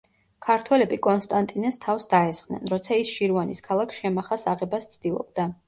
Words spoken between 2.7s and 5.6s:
როცა ის შირვანის ქალაქ შემახას აღებას ცდილობდა.